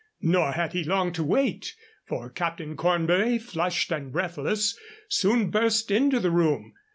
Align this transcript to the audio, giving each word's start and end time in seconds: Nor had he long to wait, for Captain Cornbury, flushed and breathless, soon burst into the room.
Nor 0.23 0.53
had 0.53 0.73
he 0.73 0.83
long 0.83 1.13
to 1.13 1.23
wait, 1.23 1.75
for 2.07 2.27
Captain 2.31 2.75
Cornbury, 2.75 3.37
flushed 3.37 3.91
and 3.91 4.11
breathless, 4.11 4.75
soon 5.09 5.51
burst 5.51 5.91
into 5.91 6.19
the 6.19 6.31
room. 6.31 6.73